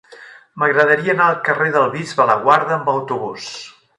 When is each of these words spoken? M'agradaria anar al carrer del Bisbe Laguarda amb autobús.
M'agradaria 0.61 1.13
anar 1.15 1.27
al 1.33 1.37
carrer 1.49 1.69
del 1.77 1.85
Bisbe 1.97 2.27
Laguarda 2.31 2.75
amb 2.81 2.93
autobús. 2.97 3.53